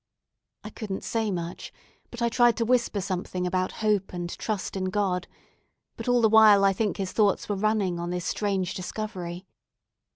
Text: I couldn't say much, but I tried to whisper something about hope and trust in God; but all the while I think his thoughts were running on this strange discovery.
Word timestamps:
I 0.63 0.71
couldn't 0.71 1.03
say 1.03 1.29
much, 1.29 1.71
but 2.09 2.23
I 2.23 2.29
tried 2.29 2.57
to 2.57 2.65
whisper 2.65 3.01
something 3.01 3.45
about 3.45 3.71
hope 3.85 4.13
and 4.13 4.35
trust 4.39 4.75
in 4.75 4.85
God; 4.85 5.27
but 5.95 6.07
all 6.07 6.21
the 6.21 6.27
while 6.27 6.63
I 6.63 6.73
think 6.73 6.97
his 6.97 7.11
thoughts 7.11 7.47
were 7.47 7.55
running 7.55 7.99
on 7.99 8.09
this 8.09 8.25
strange 8.25 8.73
discovery. 8.73 9.45